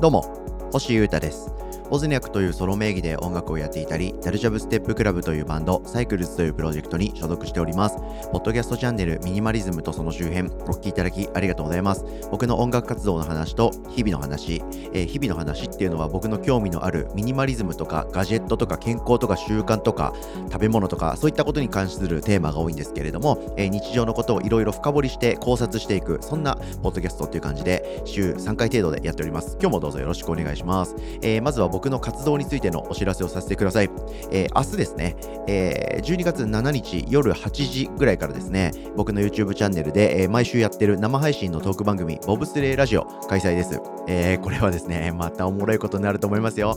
[0.00, 0.24] どうも、
[0.72, 1.50] 星優太です。
[1.90, 7.96] オズニャクというソロ名義で音楽をやっていたり、ダルジャブステップクラブというバンド、サイクルズというプロジェクトに所属しております。
[8.30, 12.04] ポッドキャストチャンネルミニマリズムとその周辺、お聞きいただきありがとうございます。
[12.30, 14.62] 僕の音楽活動の話と日々の話、
[14.92, 20.12] えー日々の話っていうのは僕の興味のあるミニマリズムとかガジェットとか健康とか習慣とか
[20.52, 29.56] 食べ物とかそういったことに関するテーマが多いんですけれども、えー日常のことをいろいろ深掘りして考察していく、そんなポッドキャストっていう感じで週3回程度でやっております。
[29.60, 30.94] 今日もどうぞよろしくお願いします。
[31.22, 33.90] えーまずは僕の活動についてのお知らせをさせてください。
[34.32, 35.14] えー明日ですね、
[35.46, 43.80] えー12月7日夜8時ぐらいからですね、僕の YouTube チャンネルで、えー毎週やってる生配信のトーク番組、ボブスレーラジオ開催です。
[44.08, 46.76] えーこれはですね、またおもろいことになると思いますよ。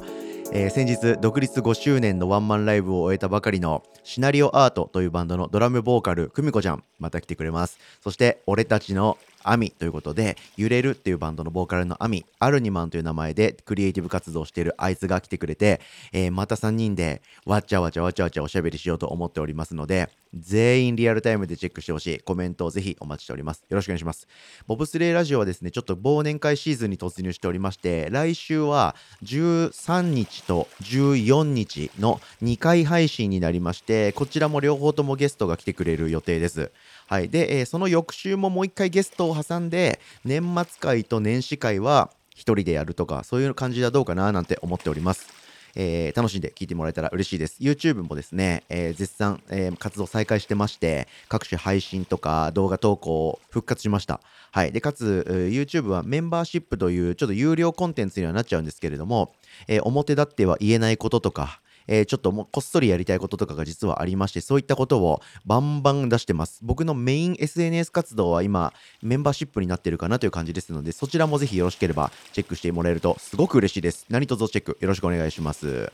[0.53, 7.79] えー先日、独立5周年のワンマンライブを終えたばかりのシナリオアートというバンドのドラムボーカル、久美子ちゃん、また来てくれます。
[8.01, 15.79] そして、俺たちのアミということで、揺れるっていうバンドのボーカルのアミ、アルニマンという名前でクリエイティブ活動をしているあいつが来てくれて、
[16.11, 23.65] えーまた3人でわちゃわちゃわちゃわちゃおしゃべりしようと思っておりますので、全員リアルタイムでチェックしてほしいコメントをぜひお待ちしております。
[23.70, 24.27] よろしくお願いします。
[24.67, 36.71] ボブスレーラジオはですね、ちょっと忘年会シーズンに突入しておりまして、来週は13日と14日の2回配信になりまして、こちらも両方ともゲストが来てくれる予定です。
[37.07, 37.29] はい。
[37.29, 45.40] で、えーその翌週ももう一回ゲストを挟んで、年末会と年始会は一人でやるとか、そういう感じではどうかななんて思っております。
[45.75, 47.57] えー楽しんで聴いてもらえたら嬉しいです。
[47.61, 54.19] YouTube もですね、えー絶賛、えー活動再開してまして、各種配信とか動画投稿復活しました。
[54.51, 54.71] はい。
[54.71, 59.33] で、かつ、YouTube はメンバーシップというちょっと有料コンテンツにはなっちゃうんですけれども、
[59.67, 66.59] えー表立っては言えないこととか、えーちょっともうこっそりやりたいこととかが実はありまして、そういったことをバンバン出してます。
[66.62, 74.06] 僕のメイン SNS 活動は今、メンバーシップになってるかなという感じですので、そちらもぜひよろしければチェックしてもらえるとすごく嬉しいです。
[74.09, 75.91] 何卒チェックよろしくお願いします。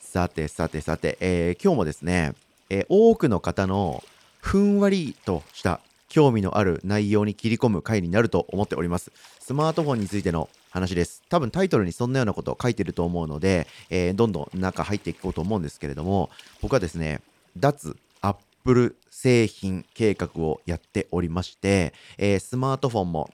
[0.00, 2.34] さてさてさて、えー今日もですね、
[2.68, 4.02] えー多くの方の
[4.40, 9.12] ふんわりとした興味のある内容に切り込む回になると思っております。
[9.38, 11.22] スマートフォンについての話です。
[11.28, 16.28] 多分タイトルにそんなようなことを書いてると思うので、えーどんどん中入っていこうと思うんですけれども、
[16.60, 17.20] 僕はですね、
[17.56, 23.30] 脱アップル製品計画をやっておりまして、えースマートフォンも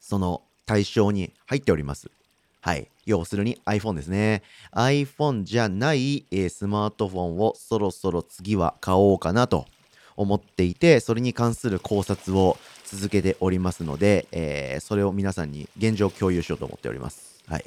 [0.00, 2.10] その対象に入っております。
[2.60, 2.88] はい。
[3.06, 4.42] 要するに iPhone ですね。
[4.72, 9.66] iPhone じゃない、えースマートフォンをそろそろ次は買おうかなと
[10.22, 17.42] 思っていて、それに関する考察を続けておりますので、えーそれを皆さんに現状共有しようと思っております。
[17.46, 17.64] はい。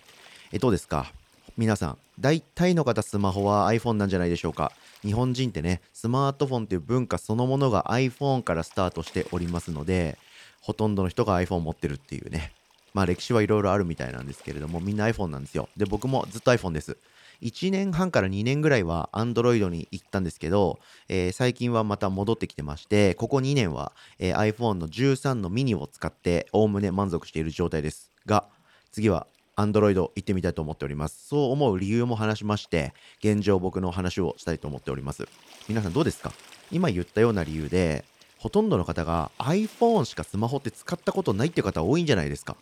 [0.52, 1.12] えどうですか？
[1.58, 4.72] 皆さん、大体の方スマホは iPhone なんじゃないでしょうか？
[5.04, 10.18] 日本人ってね、スマートフォンという文化そのものが iPhone からスタートしておりますので、
[10.62, 12.52] ほとんどの人が iPhone 持ってるっていうね。
[12.94, 15.70] まあ歴史はいろいろあるみたいなんですけれども、みんな iPhone なんですよ。
[15.78, 16.98] で、僕もずっと iPhone です。
[17.42, 20.80] 1年半から2年ぐらいは Android に行ったんですけど、
[21.10, 28.12] えー最近はまた戻ってきてまして、ここ2年は、えー iPhone の13のミニを使って、おおむね満足している状態です。
[28.26, 28.46] が、
[28.92, 31.28] 次は Android 行ってみたいと思っております。
[31.28, 35.28] そう思う理由も話しまして、現状僕の話をしたいと思っております。
[35.68, 36.32] 皆さんどうですか？
[36.72, 38.06] 今言ったような理由で、
[38.38, 42.56] ほとんどの方が iPhone しかスマホって使ったことないって方多いんじゃないですか？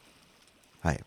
[0.82, 1.04] はい。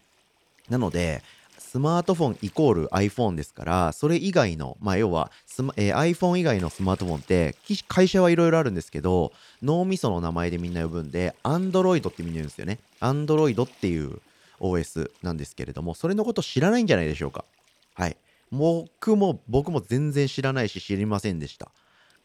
[0.69, 1.22] なので、
[1.69, 7.56] スマートフォンイコール iPhone ですから、それ以外の、まあ、要はスマ、えー iPhone 以外のスマートフォンって、
[7.88, 9.32] 会社はいろいろあるんですけど、
[9.62, 12.78] 脳みその名前でみんな呼ぶんで、Android ってみんな言うんですよね。
[13.00, 14.21] Android っていう
[14.60, 17.44] OS なんですけれども、それのこと知らないんじゃないでしょうか。
[17.94, 18.16] はい。
[18.53, 21.72] 僕も、僕も全然知らないし知りませんでした。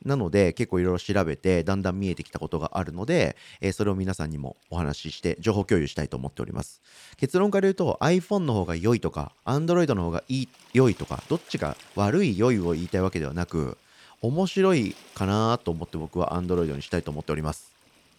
[0.06, 6.82] なので結構いろいろ調べてだんだん見えてきたことがあるので、えーそれを皆さんにもお話しして情報共有したいと思っております。
[7.18, 13.78] 結論から言うと iPhone の方が良いとか Android の方がいい良いとかどっちが悪い良いを言いたいわけではなく
[14.22, 17.72] 面白いかなと思って僕は Android にしたいと思っております。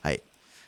[0.02, 0.22] はい。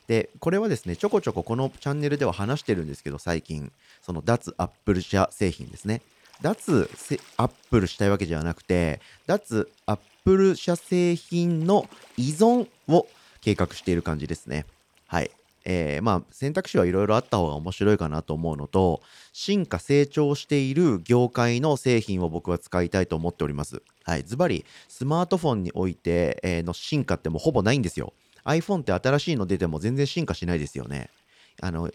[0.07, 3.71] でこれはですねちょこちょここのチャンネルでは話してるんですけど最近。
[4.01, 6.01] その脱アップル社製品ですね。
[6.41, 6.89] 脱
[7.37, 11.87] アップルしたいわけじゃなくて脱アップル社製品の
[12.17, 13.07] 依存を
[13.41, 14.65] 計画している感じですね。
[15.07, 15.31] はい。
[15.67, 19.01] えーまあ選択肢はいろいろあった方が面白いかなと思うのと
[19.33, 23.81] 進化成長している業界の製品を僕は使いたいと思っております。
[24.03, 24.23] はい。
[24.23, 28.13] ズバリスマートフォンにおいて、の進化ってもうほぼないんですよ。
[28.45, 31.09] iPhone って新しいの出ても全然進化しないですよね。
[31.61, 31.89] あの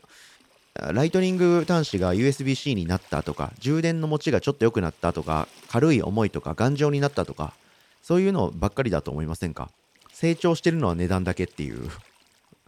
[0.74, 7.52] ライトニング端子が USB-C になったとか、充電の持ちがちょっと良くなったとか、軽い重いとか、頑丈になったとか、
[8.02, 9.70] そういうのばっかりだと思いませんか？
[10.12, 11.88] 成長してるのは値段だけっていう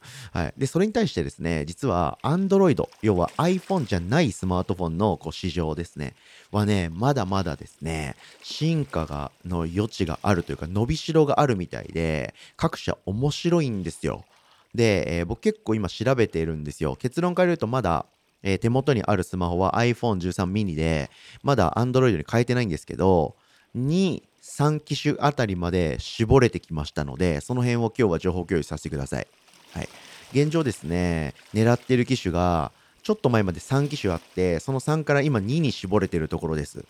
[0.33, 0.55] はい。
[0.57, 6.15] で、それに対してですね、実は Android、要は iPhone じゃないスマートフォンのこう市場ですね、
[6.51, 14.25] はね、まだまだですね、進化が、の余地があるというか、伸びしろがあるみたいで、各社面白いんですよ。
[14.75, 16.97] で、えー、僕結構今調べているんですよ。
[16.97, 18.07] 結論から言うとまだ、
[18.43, 21.11] えー、手元にあるスマホは iPhone13 mini で、
[21.43, 23.37] まだ Android に変えてないんですけど、
[23.77, 29.27] 2、3機種あたりまで絞れてきましたので、その辺を今日は情報共有させてください。
[29.73, 29.89] はい。
[30.33, 32.73] 現状ですね、狙ってる機種が、
[33.03, 36.85] ちょっと前まで3機種あって、その3から今2に絞れてるところです。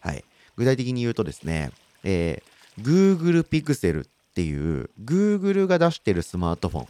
[0.00, 0.24] はい。
[0.56, 1.70] 具体的に言うとですね、
[2.02, 6.88] えー、Google Pixel っていう Google が出してるスマートフォン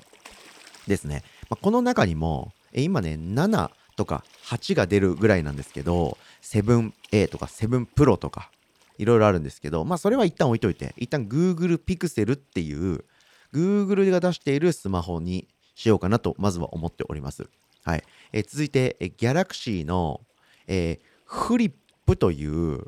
[0.89, 1.23] ですね。
[1.49, 8.51] まあ、この中にも、え今ね、7とか8が出るぐらいなんですけど、7A とか7 Pro とか、
[8.99, 13.05] いろいろあるんですけど、まあそれは一旦置いといて、一旦 Google Pixel っていう
[13.53, 17.49] Google が出しているスマホにしようかなと、まずは思っております。
[17.85, 18.03] はい。
[18.33, 20.21] え続いて、え Galaxy の、
[20.67, 21.73] えー、フリッ
[22.07, 22.85] プという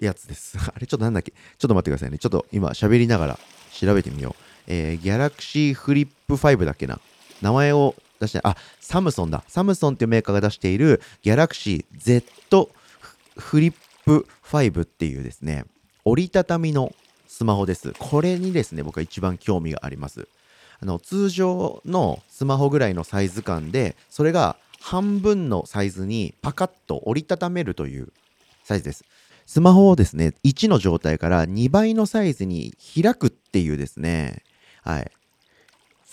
[0.00, 0.58] やつです。
[0.74, 1.32] あれ、ちょっとなんだっけ？
[1.32, 2.18] ちょっと待ってくださいね。
[2.18, 3.38] ちょっと今喋りながら
[3.72, 4.42] 調べてみよう。
[4.66, 7.00] えー、Galaxy Flip 5だっけな？
[7.42, 9.44] 名前を出して、あ、サムソンだ。
[9.48, 12.70] サムソンっていうメーカーが出している Galaxy Z
[13.36, 13.74] フリッ
[14.04, 15.64] プ5っていうですね、
[16.04, 16.92] 折りたたみの
[17.26, 17.92] スマホです。
[17.98, 20.28] これにですね、僕は一番興味があります。
[20.80, 28.12] あの通常のスマホぐらいのサイズ感で、それが半分のサイズにパカッと折りたためるという
[28.64, 29.04] サイズです。
[29.46, 34.42] スマホをですね、1の状態から2倍のサイズに開くっていうですね、
[34.82, 35.10] はい。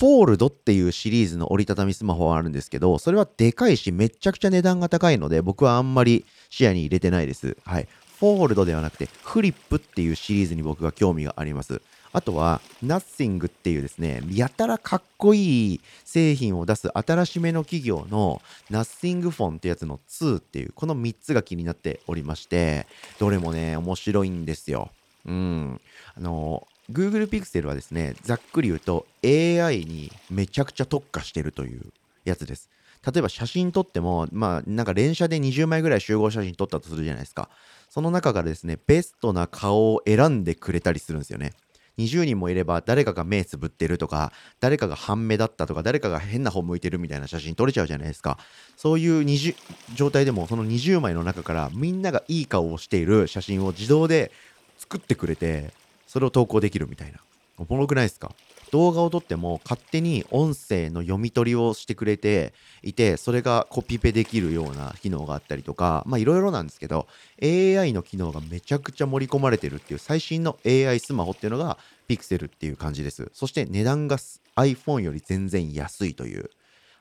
[0.03, 7.55] Fold っていうシリーズの折りたたみスマホはあるんですけど、それはでかいし、めちゃくちゃ値段が高いので、僕はあんまり視野に入れてないです。
[7.63, 7.87] はい。
[8.19, 11.81] Fold ではなくて、フリップっていうシリーズに僕が興味があります。
[12.11, 18.41] あとは、Nothing っていうですね、やたらかっこいい製品を出す新しめの企業の
[18.71, 22.87] Nothing Phone ってやつの2っていう、この3つが気になっておりまして、
[23.19, 24.91] どれもね、面白いんですよ。
[25.25, 25.79] うん。
[26.17, 31.81] あの、Google Pixel はですね、ざっくり言うと AI にめちゃくちゃ特化してるという
[32.25, 32.69] やつです。
[33.05, 37.49] 例えば写真撮っても、まあなんか連写で20枚ぐらい集合写真撮ったとするじゃないですか。
[37.89, 41.53] その中からですね、ベストな顔を選んでくれたりするんですよね。
[41.97, 48.39] 20人もいれば誰かが目つぶってるとか誰かが半目だったとか誰かが変な方向いてるみたいな写真撮れちゃうじゃないですか
[48.77, 49.55] そういう20
[49.93, 54.31] 状態でもその20枚の中からみんながいい顔をしている写真を自動で
[54.79, 55.71] 作ってくれて
[56.13, 57.17] それを投稿できるみたいな。
[57.57, 58.31] おもろくないですか？
[58.71, 67.07] 動画を撮っても勝手に音声の読み取りをしてくれていて、それがコピペできるような機能があったりとか、まあいろいろなんですけど、
[67.41, 73.31] AI の機能がめちゃくちゃ盛り込まれてるっていう最新の AI スマホっていうのが Pixel っていう感じです。
[73.33, 74.17] そして値段が
[74.55, 76.51] iPhone より全然安いという。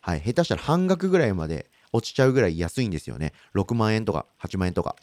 [0.00, 0.22] はい。
[0.22, 3.34] 下手したら半額ぐらいまで落ちちゃうぐらい安いんですよね。
[3.54, 4.96] 6万円とか8万円とか。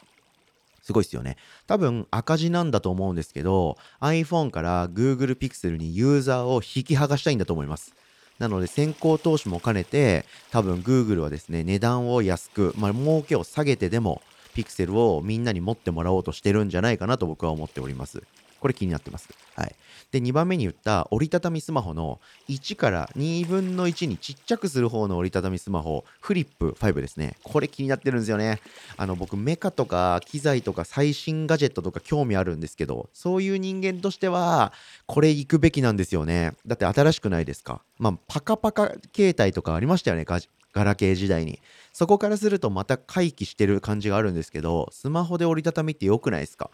[0.90, 1.36] すごいっすよね。
[1.68, 7.94] 多分赤字なんだと思うんですけど、iPhone から Google Pixel にユーザーを引き剥がしたいんだと思います。
[8.40, 14.20] なので先行投資も兼ねて、多分 Google はですね、値段を安く、まあ儲けを下げてでも、
[14.56, 18.24] Pixel をみんなに持ってもらおうとしてるんじゃないかなと僕は思っております。
[18.60, 19.28] これ気になってます。
[19.56, 19.74] はい。
[20.12, 27.36] で、2番目に言った折りたたみスマホの1から2分の1にちっちゃくする方の折りたたみスマホ、フリップ5ですね。
[27.42, 28.60] これ気になってるんですよね。
[28.96, 34.72] あの、僕、メカとか機材とか最新ガジェットとか興味あるんですけど、そういう人間としては、
[35.06, 36.54] これ行くべきなんですよね。
[36.66, 37.82] だって新しくないですか。
[37.98, 40.40] まあ、パカパカ携帯とかありましたよね、ガ
[40.72, 41.60] ガラケー時代に。
[41.92, 46.70] そこからするとまた回帰してる感じがあるんですけど、スマホで折りたたみって良くないですか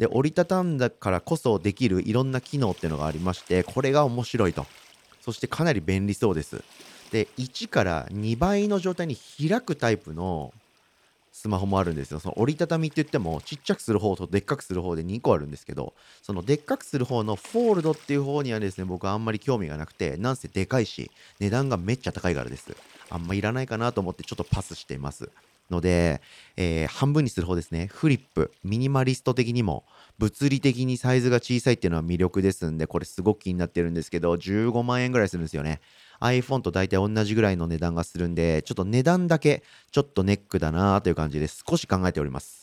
[0.00, 4.66] で、折りたたんだからこそできるいろんな機能っていうのがありまして、これが面白いと。
[5.20, 6.64] そしてかなり便利そうです。
[7.12, 10.54] で、1から2倍の状態に開くタイプの
[11.32, 12.18] スマホもあるんですよ。
[12.18, 15.92] その折りたたみって言っても、ちっちゃくする方とでっかくする方で2個あるんですけど、
[16.22, 22.74] そのでっかくする方のフォールドっていう方にはですね、僕はあんまり興味がなくて、なんせでかいし、値段がめっちゃ高いからです。
[23.10, 25.28] あんまいらないかなと思ってちょっとパスしています。
[25.70, 26.20] ので、
[26.56, 27.88] えー、半分にする方ですね。
[27.92, 29.84] フリップ、ミニマリスト的にも、
[30.18, 35.80] 物理的にサイズが小さいっていうのは魅力ですんで、これすごく気になってるんですけど、15万円ぐらいするんですよね。
[36.20, 42.60] iPhone と大体同じぐらいの値段がするんで、ちょっと値段だけちょっとネックだなという感じで少し考えております。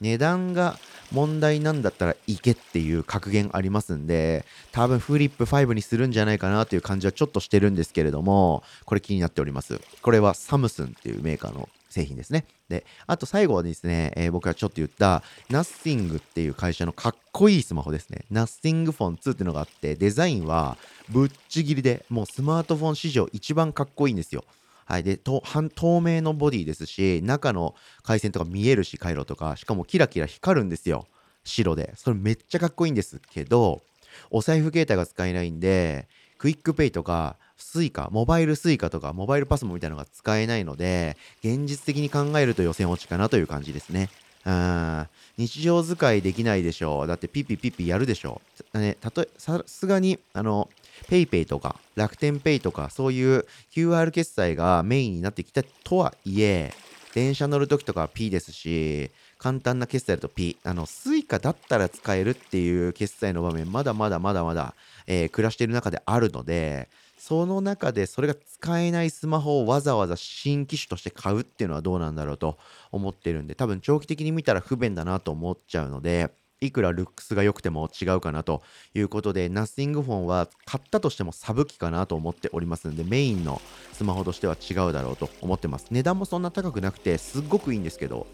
[0.00, 0.78] 値段が
[1.12, 9.80] 問題なんだったらいけっていう格言ありますんで、多分フリップ5にするんじゃないかなという感じはちょっとしてるんですけれども、これ気になっております。
[10.02, 12.44] これはサムスンっていうメーカーの製品ですね。
[12.68, 18.24] で、あと最後はですね、えー、僕がちょっと言った Nothing っていう会社のかっこいいスマホですね。
[18.32, 20.76] Nothing Phone 2っていうのがあって、デザインは
[21.08, 24.44] ぶっちぎりで、もうスマートフォン史上一番かっこいいんですよ。
[24.86, 25.02] はい。
[25.02, 31.06] で、半透明のボディですし、中の回線とか見えるし、回路とか、しかもキラキラ光るんですよ。
[31.44, 31.92] 白で。
[31.96, 33.82] それめっちゃかっこいいんですけど、
[34.30, 44.10] お財布携帯が使えないんで、 QUICPay とか、 Suica、モバイル Suica とか、モバイル PASMO みたいなのが使えないので、現実的に考えると予選落ちかなという感じですね。
[44.46, 45.08] うん
[45.38, 47.06] 日常使いできないでしょう。
[47.06, 48.42] だってピッピピピやるでしょ
[48.74, 48.78] う。
[48.78, 50.68] ね、たとえ、さすがに、あの、
[51.08, 56.72] PayPay とか楽天 Pay とかそういう QR 決済がメインになってきたとはいえ、
[57.14, 60.56] 電車乗るときとかは P ですし、簡単な決済だと P。
[60.64, 64.74] あの、Suica だったら使えるっていう決済の場面、まだまだまだまだ、
[65.06, 66.88] えー、暮らしている中であるので、
[67.26, 72.58] その中でそれが使えないスマホをわざわざ新機種として買うっていうのはどうなんだろうと
[72.92, 78.60] 思ってるんで、多分長期的に見たら不便だなと思っちゃうので、いくらルックスが良くても違うかなと
[78.92, 83.62] いうことで、ナッシングフォンは買ったとしてもサブ機かなと思っておりますので、メインの
[83.94, 85.86] スマホとしては違うだろうと思ってます。
[85.90, 88.26] 値段もそんな高くなくて、すっごくいいんですけど、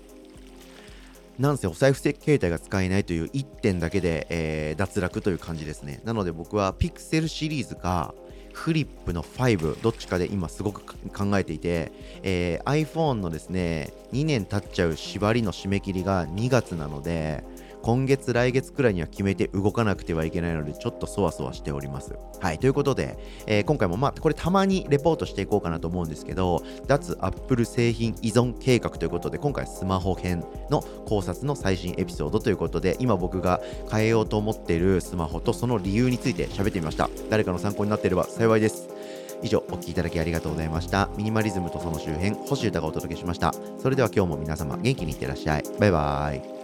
[1.38, 6.00] なんせお財布携帯が使えないという1点だけで、えー、脱落という感じですね。
[6.04, 8.16] なので僕は Pixel シリーズか、
[8.60, 17.42] フリップの5どっちかで今すごく考えていて、えー、iPhone のですね2年経っちゃう縛りの締め切りが2月なので
[17.82, 22.14] 今月来月くらいには決めて動かなくてはいけないのでちょっとそわそわしております。
[22.40, 33.60] はいということで、えー、今回もまあこれたまにレポートしていこうかなと思うんですけど脱 Apple 製品依存計画ということで今回スマホ編の考察の最新エピソードということで今僕が
[33.90, 37.08] 変えようと思っているスマホとその理由について喋ってみました。
[37.28, 38.88] 誰かの参考になっていれば幸いです。
[39.42, 41.08] 以上お聴きいただきありがとうございました。
[41.16, 43.54] ミニマリズムとその周辺星歌がお届けしました。
[43.78, 45.64] それでは今日も皆様元気にいってらっしゃい。
[45.78, 46.59] バイバーイ。